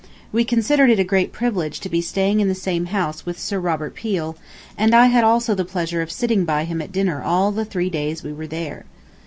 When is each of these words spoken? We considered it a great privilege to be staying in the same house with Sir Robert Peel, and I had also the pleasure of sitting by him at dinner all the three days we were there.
We 0.31 0.45
considered 0.45 0.89
it 0.89 0.97
a 0.97 1.03
great 1.03 1.31
privilege 1.31 1.79
to 1.81 1.87
be 1.87 2.01
staying 2.01 2.39
in 2.39 2.47
the 2.47 2.55
same 2.55 2.85
house 2.87 3.23
with 3.23 3.37
Sir 3.39 3.59
Robert 3.59 3.93
Peel, 3.93 4.35
and 4.75 4.95
I 4.95 5.05
had 5.05 5.23
also 5.23 5.53
the 5.53 5.63
pleasure 5.63 6.01
of 6.01 6.11
sitting 6.11 6.43
by 6.43 6.63
him 6.63 6.81
at 6.81 6.91
dinner 6.91 7.21
all 7.21 7.51
the 7.51 7.65
three 7.65 7.91
days 7.91 8.23
we 8.23 8.33
were 8.33 8.47
there. 8.47 8.85